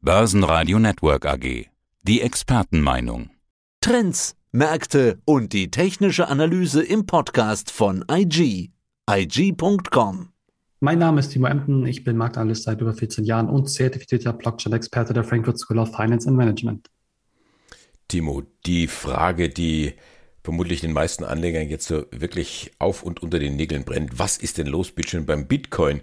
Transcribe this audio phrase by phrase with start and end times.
[0.00, 1.66] Börsenradio Network AG.
[2.02, 3.30] Die Expertenmeinung.
[3.80, 8.70] Trends, Märkte und die technische Analyse im Podcast von IG.
[9.10, 10.28] IG.com.
[10.78, 15.14] Mein Name ist Timo Emden, ich bin Marktanalyst seit über 14 Jahren und zertifizierter Blockchain-Experte
[15.14, 16.88] der Frankfurt School of Finance and Management.
[18.06, 19.94] Timo, die Frage, die
[20.44, 24.20] vermutlich den meisten Anlegern jetzt so wirklich auf und unter den Nägeln brennt.
[24.20, 26.02] Was ist denn los, bitte beim Bitcoin?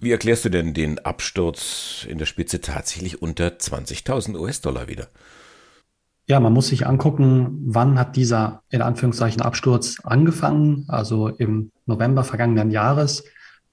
[0.00, 5.08] Wie erklärst du denn den Absturz in der Spitze tatsächlich unter 20.000 US-Dollar wieder?
[6.26, 12.24] Ja, man muss sich angucken, wann hat dieser in Anführungszeichen Absturz angefangen, also im November
[12.24, 13.24] vergangenen Jahres.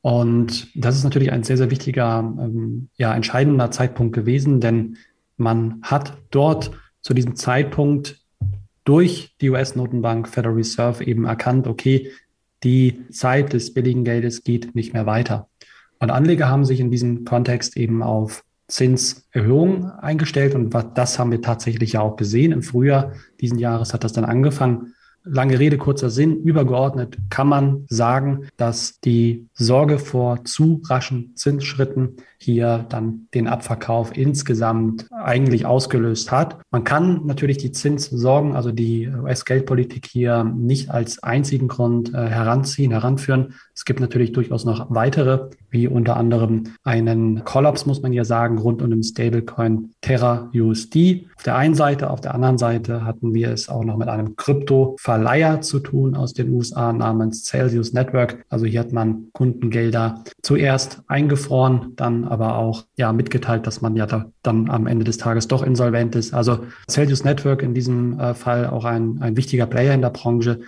[0.02, 4.97] Und das ist natürlich ein sehr, sehr wichtiger, ähm, ja, entscheidender Zeitpunkt gewesen, denn
[5.38, 8.19] man hat dort zu diesem Zeitpunkt
[8.83, 12.11] durch die US-Notenbank Federal Reserve eben erkannt, okay,
[12.63, 15.47] die Zeit des billigen Geldes geht nicht mehr weiter.
[15.99, 21.41] Und Anleger haben sich in diesem Kontext eben auf Zinserhöhungen eingestellt und das haben wir
[21.41, 22.51] tatsächlich ja auch gesehen.
[22.51, 24.94] Im Frühjahr diesen Jahres hat das dann angefangen.
[25.30, 26.38] Lange Rede, kurzer Sinn.
[26.38, 34.16] Übergeordnet kann man sagen, dass die Sorge vor zu raschen Zinsschritten hier dann den Abverkauf
[34.16, 36.61] insgesamt eigentlich ausgelöst hat.
[36.72, 42.91] Man kann natürlich die Zinssorgen, also die US-Geldpolitik hier nicht als einzigen Grund äh, heranziehen,
[42.91, 43.55] heranführen.
[43.78, 48.58] Es gibt natürlich durchaus noch weitere, wie unter anderem einen Kollaps, muss man ja sagen,
[48.58, 51.28] rund um den Stablecoin Terra USD.
[51.36, 54.36] Auf der einen Seite, auf der anderen Seite hatten wir es auch noch mit einem
[54.36, 58.44] Krypto-Verleiher zu tun aus den USA namens Celsius Network.
[58.50, 64.08] Also hier hat man Kundengelder zuerst eingefroren, dann aber auch ja mitgeteilt, dass man ja
[64.08, 66.34] da dann am Ende des Tages doch insolvent ist.
[66.34, 70.62] Also Celsius Network in diesem äh, Fall auch ein, ein wichtiger Player in der Branche.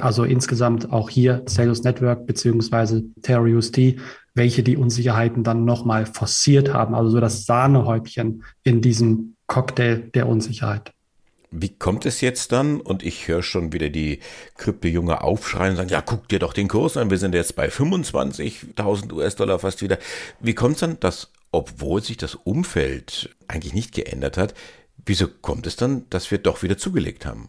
[0.00, 4.00] Also insgesamt auch hier Celsius Network beziehungsweise TerraUSD,
[4.34, 6.94] welche die Unsicherheiten dann nochmal forciert haben.
[6.94, 10.92] Also so das Sahnehäubchen in diesem Cocktail der Unsicherheit.
[11.50, 12.80] Wie kommt es jetzt dann?
[12.80, 14.20] Und ich höre schon wieder die
[14.56, 17.68] Krypto-Junge aufschreien und sagen, ja, guck dir doch den Kurs an, wir sind jetzt bei
[17.68, 19.98] 25.000 US-Dollar fast wieder.
[20.40, 24.54] Wie kommt es dann, dass, obwohl sich das Umfeld eigentlich nicht geändert hat,
[25.06, 27.48] wieso kommt es dann, dass wir doch wieder zugelegt haben?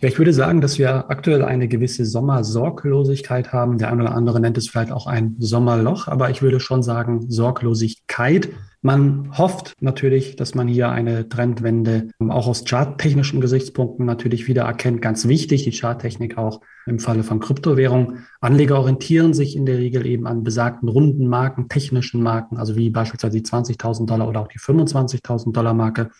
[0.00, 3.76] Ja, ich würde sagen, dass wir aktuell eine gewisse Sommersorglosigkeit haben.
[3.76, 7.30] Der eine oder andere nennt es vielleicht auch ein Sommerloch, aber ich würde schon sagen
[7.30, 8.48] Sorglosigkeit.
[8.80, 15.02] Man hofft natürlich, dass man hier eine Trendwende auch aus charttechnischen Gesichtspunkten natürlich wieder erkennt.
[15.02, 18.24] Ganz wichtig, die Charttechnik auch im Falle von Kryptowährungen.
[18.40, 22.88] Anleger orientieren sich in der Regel eben an besagten runden Marken, technischen Marken, also wie
[22.88, 26.10] beispielsweise die 20.000 Dollar oder auch die 25.000 Dollar Marke.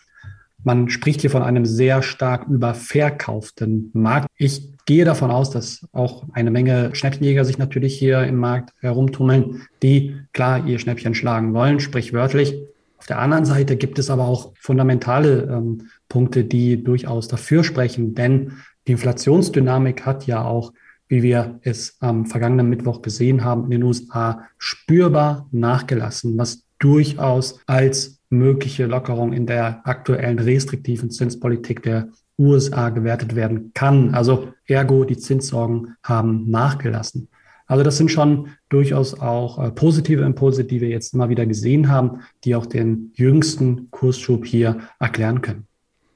[0.63, 4.27] Man spricht hier von einem sehr stark überverkauften Markt.
[4.37, 9.63] Ich gehe davon aus, dass auch eine Menge Schnäppchenjäger sich natürlich hier im Markt herumtummeln,
[9.81, 12.55] die klar ihr Schnäppchen schlagen wollen, sprichwörtlich.
[12.97, 18.13] Auf der anderen Seite gibt es aber auch fundamentale ähm, Punkte, die durchaus dafür sprechen,
[18.13, 18.53] denn
[18.87, 20.73] die Inflationsdynamik hat ja auch,
[21.07, 27.59] wie wir es am vergangenen Mittwoch gesehen haben, in den USA spürbar nachgelassen, was durchaus
[27.65, 32.09] als mögliche Lockerung in der aktuellen restriktiven Zinspolitik der
[32.39, 34.15] USA gewertet werden kann.
[34.15, 37.27] Also ergo, die Zinssorgen haben nachgelassen.
[37.67, 41.89] Also das sind schon durchaus auch äh, positive Impulse, die wir jetzt immer wieder gesehen
[41.89, 45.67] haben, die auch den jüngsten Kursschub hier erklären können.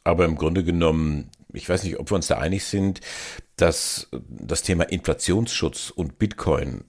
[0.03, 2.99] Aber im Grunde genommen, ich weiß nicht, ob wir uns da einig sind,
[3.55, 6.83] dass das Thema Inflationsschutz und Bitcoin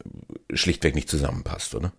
[0.53, 1.93] schlichtweg nicht zusammenpasst, oder?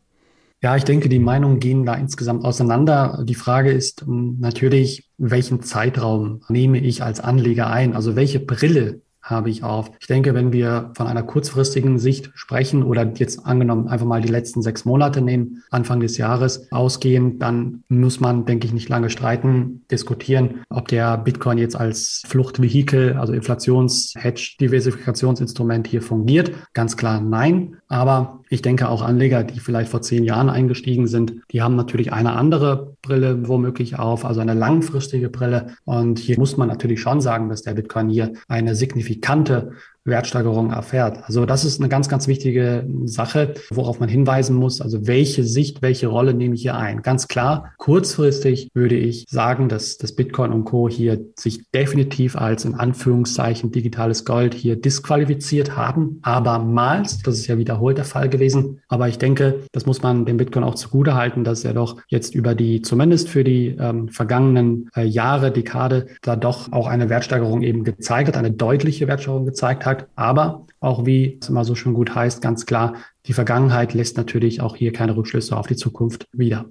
[0.62, 3.24] Ja, ich denke, die Meinungen gehen da insgesamt auseinander.
[3.24, 7.96] Die Frage ist ähm, natürlich, welchen Zeitraum nehme ich als Anleger ein?
[7.96, 9.92] Also welche Brille habe ich auf.
[10.00, 14.30] Ich denke, wenn wir von einer kurzfristigen Sicht sprechen oder jetzt angenommen einfach mal die
[14.30, 19.10] letzten sechs Monate nehmen, Anfang des Jahres ausgehen, dann muss man, denke ich, nicht lange
[19.10, 26.52] streiten, diskutieren, ob der Bitcoin jetzt als Fluchtvehikel, also Inflations-Hedge, Diversifikationsinstrument hier fungiert.
[26.74, 27.78] Ganz klar nein.
[27.90, 32.12] Aber ich denke auch Anleger, die vielleicht vor zehn Jahren eingestiegen sind, die haben natürlich
[32.12, 35.76] eine andere Brille womöglich auf, also eine langfristige Brille.
[35.86, 39.72] Und hier muss man natürlich schon sagen, dass der Bitcoin hier eine signifikante
[40.08, 41.20] Wertsteigerung erfährt.
[41.26, 44.82] Also das ist eine ganz, ganz wichtige Sache, worauf man hinweisen muss.
[44.82, 47.02] Also welche Sicht, welche Rolle nehme ich hier ein?
[47.02, 50.90] Ganz klar, kurzfristig würde ich sagen, dass das Bitcoin und Co.
[50.90, 56.20] hier sich definitiv als in Anführungszeichen digitales Gold hier disqualifiziert haben.
[56.22, 58.82] Abermals, das ist ja wiederholt der Fall gewesen.
[58.88, 62.34] Aber ich denke, das muss man dem Bitcoin auch zugute halten, dass er doch jetzt
[62.34, 67.62] über die, zumindest für die ähm, vergangenen äh, Jahre, Dekade, da doch auch eine Wertsteigerung
[67.62, 70.12] eben gezeigt hat, eine deutliche Wertsteigerung gezeigt hat gesagt.
[70.16, 72.96] Aber auch wie es immer so schön gut heißt, ganz klar,
[73.26, 76.66] die Vergangenheit lässt natürlich auch hier keine Rückschlüsse auf die Zukunft wieder.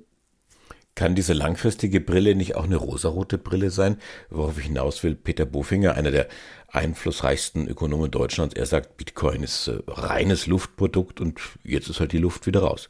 [0.95, 3.99] Kann diese langfristige Brille nicht auch eine rosarote Brille sein?
[4.31, 6.27] Worauf ich hinaus will, Peter Bofinger, einer der
[6.69, 12.19] einflussreichsten Ökonomen Deutschlands, er sagt, Bitcoin ist äh, reines Luftprodukt und jetzt ist halt die
[12.19, 12.89] Luft wieder raus.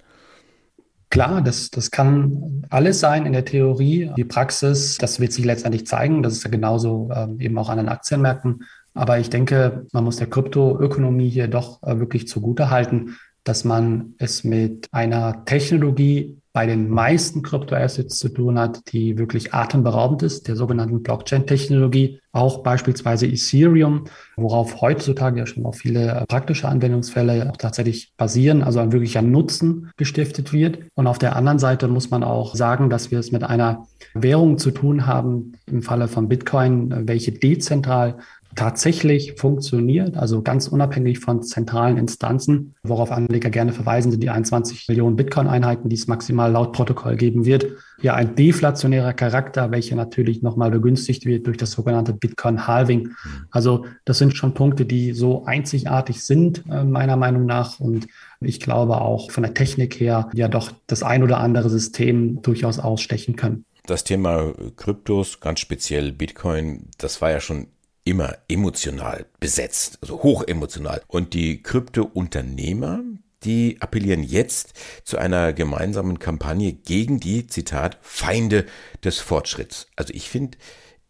[1.11, 4.11] Klar, das, das kann alles sein in der Theorie.
[4.17, 6.23] Die Praxis, das wird sich letztendlich zeigen.
[6.23, 8.65] Das ist ja genauso ähm, eben auch an den Aktienmärkten.
[8.97, 14.15] Aber ich denke, man muss der Kryptoökonomie hier doch äh, wirklich zugute halten, dass man
[14.19, 20.49] es mit einer Technologie bei den meisten Kryptoassets zu tun hat, die wirklich atemberaubend ist,
[20.49, 24.05] der sogenannten Blockchain-Technologie, auch beispielsweise Ethereum,
[24.37, 29.21] worauf heutzutage ja schon auch viele äh, praktische Anwendungsfälle auch tatsächlich basieren, also ein wirklicher
[29.21, 30.79] Nutzen gestiftet wird.
[30.95, 34.57] Und auf der anderen Seite muss man auch sagen, dass wir es mit einer Währung
[34.57, 38.17] zu tun haben, im Falle von Bitcoin, äh, welche dezentral
[38.57, 42.75] tatsächlich funktioniert, also ganz unabhängig von zentralen Instanzen.
[42.83, 47.45] Worauf Anleger gerne verweisen, sind die 21 Millionen Bitcoin-Einheiten, die es maximal laut Protokoll geben
[47.45, 47.67] wird.
[48.01, 53.11] Ja, ein deflationärer Charakter, welcher natürlich nochmal begünstigt wird durch das sogenannte Bitcoin-Halving.
[53.51, 57.79] Also das sind schon Punkte, die so einzigartig sind, äh, meiner Meinung nach.
[57.79, 58.09] Und
[58.41, 62.79] ich glaube auch von der Technik her ja doch das ein oder andere System durchaus
[62.79, 63.65] ausstechen können.
[63.87, 67.69] Das Thema Kryptos, ganz speziell Bitcoin, das war ja schon
[68.07, 71.03] immer emotional besetzt, also hochemotional.
[71.09, 73.03] Und die Krypto-Unternehmer,
[73.43, 74.75] die appellieren jetzt
[75.05, 78.65] zu einer gemeinsamen Kampagne gegen die, Zitat, Feinde
[79.05, 79.89] des Fortschritts.
[79.97, 80.57] Also ich finde,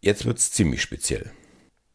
[0.01, 1.31] jetzt wird's ziemlich speziell.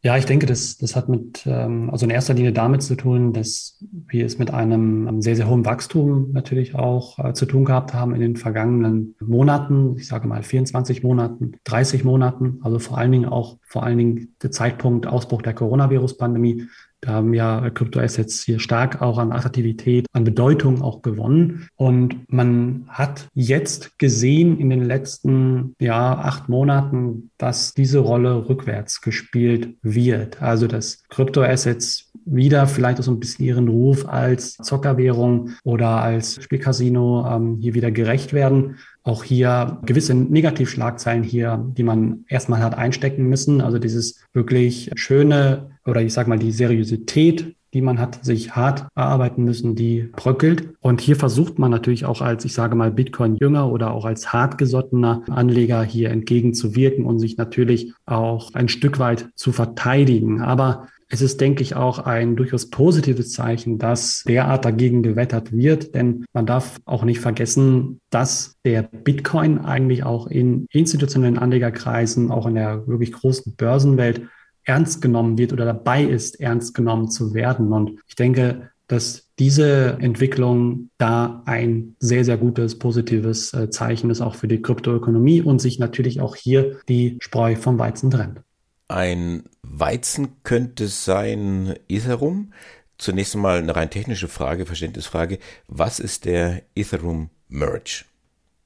[0.05, 3.31] Ja, ich denke, das, das hat mit, ähm, also in erster Linie damit zu tun,
[3.31, 7.93] dass wir es mit einem sehr, sehr hohen Wachstum natürlich auch äh, zu tun gehabt
[7.93, 9.95] haben in den vergangenen Monaten.
[9.95, 12.59] Ich sage mal 24 Monaten, 30 Monaten.
[12.63, 16.67] Also vor allen Dingen auch, vor allen Dingen der Zeitpunkt Ausbruch der Coronavirus-Pandemie
[17.03, 21.67] da haben ja Kryptoassets hier stark auch an Attraktivität, an Bedeutung auch gewonnen.
[21.75, 29.01] Und man hat jetzt gesehen in den letzten ja, acht Monaten, dass diese Rolle rückwärts
[29.01, 30.41] gespielt wird.
[30.41, 36.41] Also dass Kryptoassets wieder vielleicht auch so ein bisschen ihren Ruf als Zockerwährung oder als
[36.41, 42.77] Spielcasino ähm, hier wieder gerecht werden auch hier gewisse Negativschlagzeilen hier, die man erstmal hat
[42.77, 43.61] einstecken müssen.
[43.61, 48.87] Also dieses wirklich schöne oder ich sag mal die Seriosität, die man hat sich hart
[48.95, 50.69] erarbeiten müssen, die bröckelt.
[50.79, 55.23] Und hier versucht man natürlich auch als, ich sage mal, Bitcoin-Jünger oder auch als hartgesottener
[55.29, 60.41] Anleger hier entgegenzuwirken und sich natürlich auch ein Stück weit zu verteidigen.
[60.41, 65.93] Aber es ist, denke ich, auch ein durchaus positives Zeichen, dass derart dagegen gewettert wird,
[65.93, 72.47] denn man darf auch nicht vergessen, dass der Bitcoin eigentlich auch in institutionellen Anlegerkreisen, auch
[72.47, 74.23] in der wirklich großen Börsenwelt
[74.63, 77.71] ernst genommen wird oder dabei ist, ernst genommen zu werden.
[77.73, 84.21] Und ich denke, dass diese Entwicklung da ein sehr, sehr gutes, positives äh, Zeichen ist,
[84.21, 88.41] auch für die Kryptoökonomie und sich natürlich auch hier die Spreu vom Weizen trennt.
[88.87, 92.53] Ein Weizen könnte sein Ethereum.
[92.97, 95.39] Zunächst einmal eine rein technische Frage, Verständnisfrage.
[95.67, 98.05] Was ist der Ethereum Merge?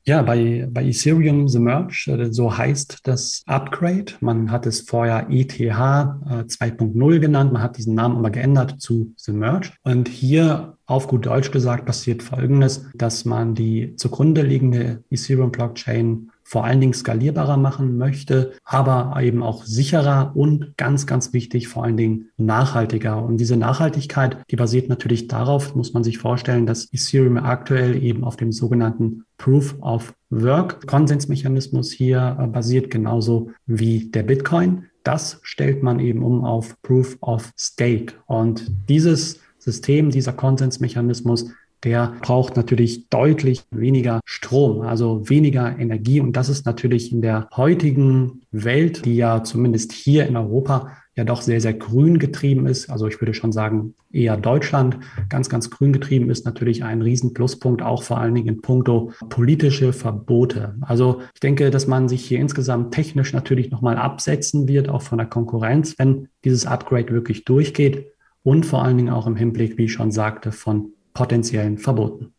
[0.07, 4.13] Ja, bei, bei Ethereum The Merge, äh, so heißt das Upgrade.
[4.21, 7.51] Man hat es vorher ETH 2.0 genannt.
[7.51, 9.71] Man hat diesen Namen aber geändert zu The Merge.
[9.83, 16.31] Und hier auf gut Deutsch gesagt passiert Folgendes, dass man die zugrunde liegende Ethereum Blockchain
[16.47, 21.83] vor allen Dingen skalierbarer machen möchte, aber eben auch sicherer und ganz, ganz wichtig, vor
[21.83, 23.21] allen Dingen nachhaltiger.
[23.21, 28.23] Und diese Nachhaltigkeit, die basiert natürlich darauf, muss man sich vorstellen, dass Ethereum aktuell eben
[28.23, 34.85] auf dem sogenannten Proof of Work Konsensmechanismus hier äh, basiert, genauso wie der Bitcoin.
[35.03, 38.13] Das stellt man eben um auf Proof of Stake.
[38.25, 41.51] Und dieses System, dieser Konsensmechanismus,
[41.83, 46.19] der braucht natürlich deutlich weniger Strom, also weniger Energie.
[46.19, 51.23] Und das ist natürlich in der heutigen Welt, die ja zumindest hier in Europa ja
[51.23, 52.89] doch sehr, sehr grün getrieben ist.
[52.89, 57.81] Also ich würde schon sagen, eher Deutschland ganz, ganz grün getrieben ist natürlich ein Riesenpluspunkt,
[57.81, 60.75] auch vor allen Dingen in puncto politische Verbote.
[60.81, 65.17] Also ich denke, dass man sich hier insgesamt technisch natürlich nochmal absetzen wird, auch von
[65.17, 68.11] der Konkurrenz, wenn dieses Upgrade wirklich durchgeht
[68.43, 72.33] und vor allen Dingen auch im Hinblick, wie ich schon sagte, von potenziellen Verboten.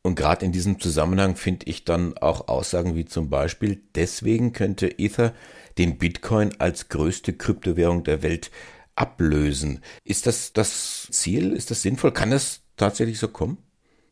[0.00, 4.98] Und gerade in diesem Zusammenhang finde ich dann auch Aussagen wie zum Beispiel, deswegen könnte
[4.98, 5.34] Ether
[5.76, 8.50] den Bitcoin als größte Kryptowährung der Welt
[8.96, 9.80] ablösen.
[10.04, 11.52] Ist das das Ziel?
[11.52, 12.12] Ist das sinnvoll?
[12.12, 13.58] Kann das tatsächlich so kommen?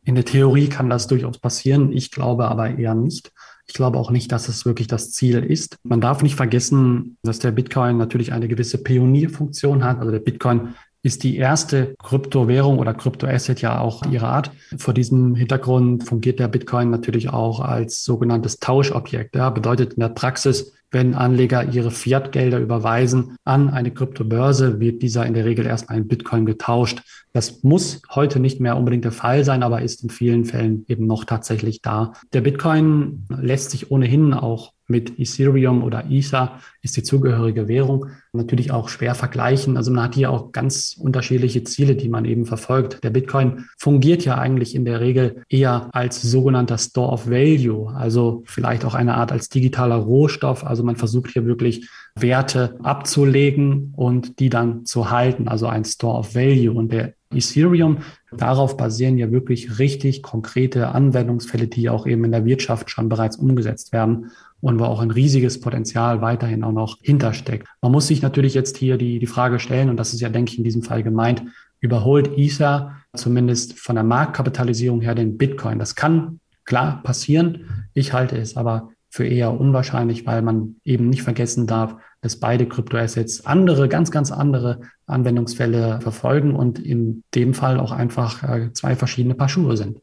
[0.04, 1.90] In der Theorie kann das durchaus passieren.
[1.90, 3.32] Ich glaube aber eher nicht.
[3.66, 5.78] Ich glaube auch nicht, dass es wirklich das Ziel ist.
[5.84, 10.00] Man darf nicht vergessen, dass der Bitcoin natürlich eine gewisse Pionierfunktion hat.
[10.00, 14.52] Also der Bitcoin ist die erste Kryptowährung oder Kryptoasset ja auch ihrer Art.
[14.76, 19.34] Vor diesem Hintergrund fungiert der Bitcoin natürlich auch als sogenanntes Tauschobjekt.
[19.34, 25.26] Ja, bedeutet in der Praxis, wenn Anleger ihre Fiat-Gelder überweisen an eine Kryptobörse, wird dieser
[25.26, 27.02] in der Regel erstmal in Bitcoin getauscht.
[27.32, 31.06] Das muss heute nicht mehr unbedingt der Fall sein, aber ist in vielen Fällen eben
[31.06, 32.12] noch tatsächlich da.
[32.34, 38.70] Der Bitcoin lässt sich ohnehin auch mit Ethereum oder Ether ist die zugehörige Währung natürlich
[38.72, 39.76] auch schwer vergleichen.
[39.76, 43.02] Also man hat hier auch ganz unterschiedliche Ziele, die man eben verfolgt.
[43.04, 48.42] Der Bitcoin fungiert ja eigentlich in der Regel eher als sogenannter Store of Value, also
[48.46, 50.64] vielleicht auch eine Art als digitaler Rohstoff.
[50.64, 56.18] Also man versucht hier wirklich Werte abzulegen und die dann zu halten, also ein Store
[56.18, 56.72] of Value.
[56.72, 57.98] Und der Ethereum,
[58.36, 63.36] darauf basieren ja wirklich richtig konkrete Anwendungsfälle, die auch eben in der Wirtschaft schon bereits
[63.36, 67.66] umgesetzt werden und wo auch ein riesiges Potenzial weiterhin auch noch hintersteckt.
[67.80, 70.52] Man muss sich natürlich jetzt hier die, die Frage stellen, und das ist ja, denke
[70.52, 71.42] ich, in diesem Fall gemeint,
[71.80, 75.78] überholt Ether zumindest von der Marktkapitalisierung her den Bitcoin?
[75.78, 77.66] Das kann klar passieren.
[77.92, 82.66] Ich halte es aber für eher unwahrscheinlich, weil man eben nicht vergessen darf, dass beide
[82.66, 88.96] Kryptoassets andere, ganz, ganz andere Anwendungsfälle verfolgen und in dem Fall auch einfach äh, zwei
[88.96, 90.00] verschiedene Paar Schuhe sind.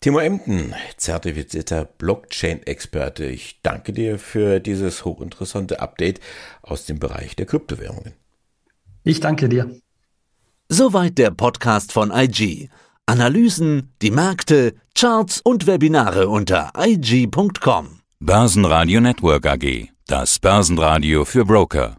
[0.00, 6.20] Timo Emden, zertifizierter Blockchain-Experte, ich danke dir für dieses hochinteressante Update
[6.62, 8.14] aus dem Bereich der Kryptowährungen.
[9.04, 9.70] Ich danke dir.
[10.70, 12.70] Soweit der Podcast von IG.
[13.04, 17.97] Analysen, die Märkte, Charts und Webinare unter IG.com.
[18.20, 19.90] Börsenradio Network AG.
[20.06, 21.98] Das Börsenradio für Broker.